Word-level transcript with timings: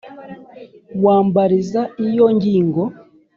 wambariza 1.03 1.81
iyo 2.07 2.25
ngingo. 2.35 2.83